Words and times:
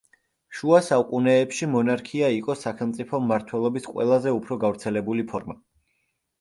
შუა 0.61 0.79
საუკუნეებში 0.85 1.69
მონარქია 1.73 2.31
იყო 2.39 2.57
სახელმწიფო 2.63 3.21
მმართველობის 3.27 3.89
ყველაზე 3.93 4.37
უფრო 4.41 4.61
გავრცელებული 4.67 5.31
ფორმა. 5.33 5.61